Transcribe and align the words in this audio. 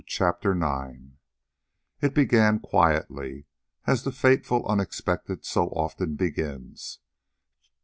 CHAPTER 0.07 0.53
IX 0.53 1.17
It 2.01 2.15
began 2.15 2.57
quietly, 2.59 3.45
as 3.85 4.03
the 4.03 4.11
fateful 4.11 4.65
unexpected 4.65 5.45
so 5.45 5.67
often 5.67 6.15
begins. 6.15 6.97